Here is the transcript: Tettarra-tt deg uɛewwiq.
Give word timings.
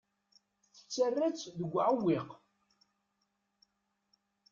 Tettarra-tt 0.75 1.49
deg 1.59 1.73
uɛewwiq. 1.73 2.29